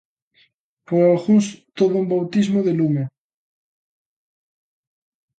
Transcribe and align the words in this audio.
Para 0.85 1.05
algúns, 1.11 1.45
todo 1.77 1.93
un 2.01 2.05
bautismo 2.13 2.59
de 2.67 2.73
lume. 2.79 3.03